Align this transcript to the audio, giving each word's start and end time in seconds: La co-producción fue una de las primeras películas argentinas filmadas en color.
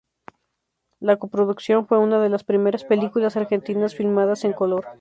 La 0.99 1.17
co-producción 1.19 1.85
fue 1.85 1.99
una 1.99 2.19
de 2.19 2.29
las 2.29 2.43
primeras 2.43 2.83
películas 2.85 3.37
argentinas 3.37 3.93
filmadas 3.93 4.45
en 4.45 4.53
color. 4.53 4.87